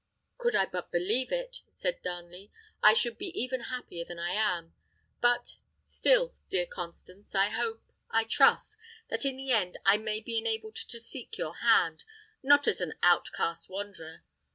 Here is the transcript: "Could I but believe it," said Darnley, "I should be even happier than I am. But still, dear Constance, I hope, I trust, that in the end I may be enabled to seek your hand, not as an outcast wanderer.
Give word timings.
"Could 0.39 0.55
I 0.55 0.65
but 0.65 0.91
believe 0.91 1.31
it," 1.31 1.61
said 1.69 2.01
Darnley, 2.01 2.51
"I 2.81 2.95
should 2.95 3.19
be 3.19 3.27
even 3.39 3.65
happier 3.65 4.03
than 4.03 4.17
I 4.17 4.31
am. 4.31 4.73
But 5.21 5.57
still, 5.83 6.33
dear 6.49 6.65
Constance, 6.65 7.35
I 7.35 7.49
hope, 7.49 7.83
I 8.09 8.23
trust, 8.23 8.77
that 9.09 9.25
in 9.25 9.37
the 9.37 9.51
end 9.51 9.77
I 9.85 9.97
may 9.97 10.19
be 10.19 10.39
enabled 10.39 10.77
to 10.77 10.99
seek 10.99 11.37
your 11.37 11.57
hand, 11.57 12.03
not 12.41 12.67
as 12.67 12.81
an 12.81 12.95
outcast 13.03 13.69
wanderer. 13.69 14.23